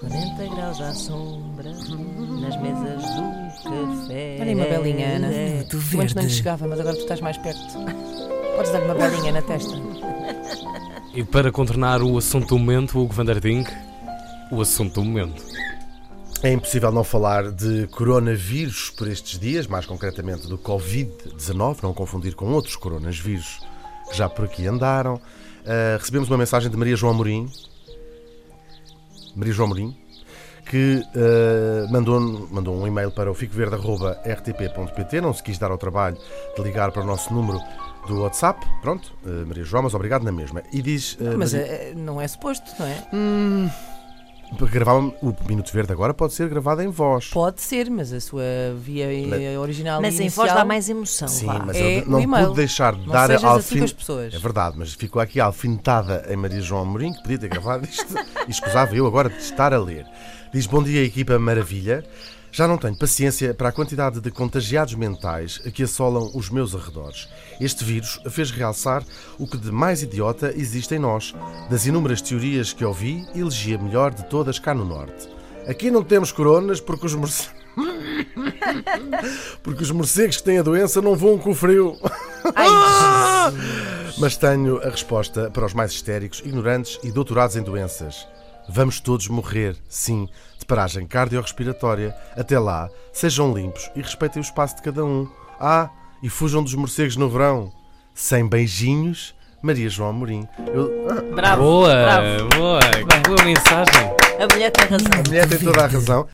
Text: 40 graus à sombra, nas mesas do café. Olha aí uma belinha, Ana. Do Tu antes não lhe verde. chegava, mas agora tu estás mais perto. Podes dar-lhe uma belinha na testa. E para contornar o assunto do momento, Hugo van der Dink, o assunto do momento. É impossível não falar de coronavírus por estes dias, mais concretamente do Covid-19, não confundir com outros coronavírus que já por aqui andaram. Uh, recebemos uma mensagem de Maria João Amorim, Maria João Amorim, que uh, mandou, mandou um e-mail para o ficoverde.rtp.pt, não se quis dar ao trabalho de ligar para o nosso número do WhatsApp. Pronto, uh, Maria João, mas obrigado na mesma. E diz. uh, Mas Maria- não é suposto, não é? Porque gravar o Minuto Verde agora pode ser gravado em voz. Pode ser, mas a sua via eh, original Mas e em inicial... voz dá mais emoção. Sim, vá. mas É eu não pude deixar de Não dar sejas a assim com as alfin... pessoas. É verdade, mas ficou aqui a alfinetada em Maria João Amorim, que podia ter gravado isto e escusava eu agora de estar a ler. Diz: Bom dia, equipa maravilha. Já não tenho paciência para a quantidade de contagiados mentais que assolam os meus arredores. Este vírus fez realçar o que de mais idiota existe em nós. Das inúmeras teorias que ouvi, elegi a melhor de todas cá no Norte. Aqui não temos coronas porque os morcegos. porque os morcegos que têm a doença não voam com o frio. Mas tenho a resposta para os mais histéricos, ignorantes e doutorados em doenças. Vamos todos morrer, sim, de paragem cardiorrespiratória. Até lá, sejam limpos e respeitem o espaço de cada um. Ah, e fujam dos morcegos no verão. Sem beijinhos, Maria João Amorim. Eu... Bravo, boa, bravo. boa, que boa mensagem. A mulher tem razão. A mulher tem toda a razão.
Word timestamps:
40 0.00 0.54
graus 0.54 0.80
à 0.80 0.94
sombra, 0.94 1.70
nas 1.70 2.56
mesas 2.60 3.02
do 3.14 3.70
café. 3.70 4.38
Olha 4.40 4.44
aí 4.44 4.54
uma 4.54 4.64
belinha, 4.64 5.16
Ana. 5.16 5.28
Do 5.64 5.68
Tu 5.68 5.76
antes 6.00 6.14
não 6.14 6.22
lhe 6.22 6.28
verde. 6.28 6.34
chegava, 6.34 6.66
mas 6.66 6.80
agora 6.80 6.96
tu 6.96 7.02
estás 7.02 7.20
mais 7.20 7.36
perto. 7.38 7.60
Podes 8.56 8.72
dar-lhe 8.72 8.84
uma 8.86 8.94
belinha 8.94 9.32
na 9.32 9.42
testa. 9.42 9.74
E 11.14 11.22
para 11.24 11.52
contornar 11.52 12.02
o 12.02 12.16
assunto 12.16 12.48
do 12.48 12.58
momento, 12.58 12.98
Hugo 12.98 13.12
van 13.12 13.24
der 13.24 13.40
Dink, 13.40 13.70
o 14.50 14.60
assunto 14.60 14.94
do 14.94 15.04
momento. 15.04 15.42
É 16.42 16.50
impossível 16.50 16.90
não 16.90 17.04
falar 17.04 17.50
de 17.50 17.86
coronavírus 17.88 18.88
por 18.90 19.06
estes 19.08 19.38
dias, 19.38 19.66
mais 19.66 19.84
concretamente 19.84 20.48
do 20.48 20.56
Covid-19, 20.56 21.82
não 21.82 21.92
confundir 21.92 22.34
com 22.34 22.46
outros 22.52 22.76
coronavírus 22.76 23.60
que 24.08 24.16
já 24.16 24.28
por 24.28 24.46
aqui 24.46 24.66
andaram. 24.66 25.16
Uh, 25.16 25.98
recebemos 25.98 26.30
uma 26.30 26.38
mensagem 26.38 26.70
de 26.70 26.76
Maria 26.78 26.96
João 26.96 27.12
Amorim, 27.12 27.46
Maria 29.36 29.52
João 29.52 29.66
Amorim, 29.66 29.96
que 30.66 31.02
uh, 31.16 31.92
mandou, 31.92 32.20
mandou 32.50 32.76
um 32.80 32.86
e-mail 32.86 33.10
para 33.10 33.30
o 33.30 33.34
ficoverde.rtp.pt, 33.34 35.20
não 35.20 35.32
se 35.34 35.42
quis 35.42 35.58
dar 35.58 35.70
ao 35.70 35.78
trabalho 35.78 36.16
de 36.56 36.62
ligar 36.62 36.92
para 36.92 37.02
o 37.02 37.06
nosso 37.06 37.32
número 37.34 37.58
do 38.06 38.20
WhatsApp. 38.22 38.64
Pronto, 38.80 39.12
uh, 39.24 39.46
Maria 39.46 39.64
João, 39.64 39.82
mas 39.84 39.94
obrigado 39.94 40.22
na 40.22 40.32
mesma. 40.32 40.62
E 40.72 40.80
diz. 40.82 41.14
uh, 41.14 41.36
Mas 41.38 41.52
Maria- 41.52 41.92
não 41.96 42.20
é 42.20 42.28
suposto, 42.28 42.70
não 42.78 42.86
é? 42.86 42.94
Porque 42.94 43.16
gravar 44.70 44.94
o 44.96 45.36
Minuto 45.46 45.72
Verde 45.72 45.92
agora 45.92 46.12
pode 46.12 46.32
ser 46.34 46.48
gravado 46.48 46.82
em 46.82 46.88
voz. 46.88 47.28
Pode 47.28 47.60
ser, 47.60 47.90
mas 47.90 48.12
a 48.12 48.20
sua 48.20 48.42
via 48.76 49.06
eh, 49.06 49.58
original 49.58 50.00
Mas 50.00 50.14
e 50.14 50.18
em 50.18 50.20
inicial... 50.22 50.46
voz 50.46 50.58
dá 50.58 50.64
mais 50.64 50.88
emoção. 50.88 51.28
Sim, 51.28 51.46
vá. 51.46 51.62
mas 51.66 51.76
É 51.76 52.00
eu 52.00 52.06
não 52.06 52.22
pude 52.22 52.54
deixar 52.56 52.94
de 52.94 53.06
Não 53.06 53.12
dar 53.12 53.26
sejas 53.28 53.44
a 53.44 53.54
assim 53.54 53.78
com 53.78 53.84
as 53.84 53.90
alfin... 53.90 53.96
pessoas. 53.96 54.34
É 54.34 54.38
verdade, 54.38 54.76
mas 54.78 54.94
ficou 54.94 55.20
aqui 55.20 55.40
a 55.40 55.46
alfinetada 55.46 56.26
em 56.28 56.36
Maria 56.36 56.60
João 56.60 56.82
Amorim, 56.82 57.12
que 57.12 57.22
podia 57.22 57.38
ter 57.38 57.48
gravado 57.48 57.84
isto 57.84 58.14
e 58.46 58.50
escusava 58.50 58.94
eu 58.94 59.06
agora 59.06 59.28
de 59.28 59.38
estar 59.38 59.72
a 59.72 59.78
ler. 59.78 60.06
Diz: 60.52 60.66
Bom 60.66 60.82
dia, 60.82 61.04
equipa 61.04 61.38
maravilha. 61.38 62.04
Já 62.52 62.66
não 62.66 62.76
tenho 62.76 62.96
paciência 62.96 63.54
para 63.54 63.68
a 63.68 63.72
quantidade 63.72 64.20
de 64.20 64.30
contagiados 64.30 64.94
mentais 64.94 65.58
que 65.58 65.84
assolam 65.84 66.30
os 66.34 66.50
meus 66.50 66.74
arredores. 66.74 67.28
Este 67.60 67.84
vírus 67.84 68.20
fez 68.28 68.50
realçar 68.50 69.04
o 69.38 69.46
que 69.46 69.56
de 69.56 69.70
mais 69.70 70.02
idiota 70.02 70.52
existe 70.56 70.94
em 70.94 70.98
nós. 70.98 71.32
Das 71.68 71.86
inúmeras 71.86 72.20
teorias 72.20 72.72
que 72.72 72.84
ouvi, 72.84 73.24
elegi 73.34 73.74
a 73.74 73.78
melhor 73.78 74.12
de 74.12 74.24
todas 74.24 74.58
cá 74.58 74.74
no 74.74 74.84
Norte. 74.84 75.28
Aqui 75.68 75.90
não 75.90 76.02
temos 76.02 76.32
coronas 76.32 76.80
porque 76.80 77.06
os 77.06 77.14
morcegos. 77.14 77.60
porque 79.62 79.82
os 79.82 79.90
morcegos 79.92 80.38
que 80.38 80.42
têm 80.42 80.58
a 80.58 80.62
doença 80.62 81.00
não 81.00 81.14
voam 81.14 81.38
com 81.38 81.50
o 81.50 81.54
frio. 81.54 81.96
Mas 84.18 84.36
tenho 84.36 84.82
a 84.82 84.90
resposta 84.90 85.50
para 85.50 85.64
os 85.64 85.72
mais 85.72 85.92
histéricos, 85.92 86.40
ignorantes 86.40 86.98
e 87.04 87.12
doutorados 87.12 87.56
em 87.56 87.62
doenças. 87.62 88.26
Vamos 88.72 89.00
todos 89.00 89.26
morrer, 89.26 89.76
sim, 89.88 90.28
de 90.56 90.64
paragem 90.64 91.04
cardiorrespiratória. 91.04 92.14
Até 92.36 92.56
lá, 92.56 92.88
sejam 93.12 93.52
limpos 93.52 93.90
e 93.96 94.00
respeitem 94.00 94.40
o 94.40 94.44
espaço 94.44 94.76
de 94.76 94.82
cada 94.82 95.04
um. 95.04 95.28
Ah, 95.58 95.90
e 96.22 96.28
fujam 96.28 96.62
dos 96.62 96.76
morcegos 96.76 97.16
no 97.16 97.28
verão. 97.28 97.72
Sem 98.14 98.46
beijinhos, 98.46 99.34
Maria 99.60 99.90
João 99.90 100.10
Amorim. 100.10 100.46
Eu... 100.72 100.88
Bravo, 101.34 101.62
boa, 101.62 101.88
bravo. 101.88 102.48
boa, 102.56 102.80
que 102.80 103.28
boa 103.28 103.44
mensagem. 103.44 104.14
A 104.38 104.54
mulher 104.54 104.70
tem 104.70 104.86
razão. 104.86 105.10
A 105.18 105.28
mulher 105.28 105.48
tem 105.48 105.58
toda 105.58 105.84
a 105.84 105.86
razão. 105.88 106.26